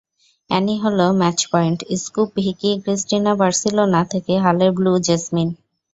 Annie 0.49 0.75
Hall, 0.83 0.99
Match 1.19 1.39
Point, 1.51 1.79
Scoop, 2.03 2.29
Vicky 2.37 2.71
Cristina 2.83 3.31
Barcelona, 3.35 4.01
থেকে 4.11 4.33
হালের 4.37 4.71
Blue 4.71 4.91
jasmine. 5.07 5.49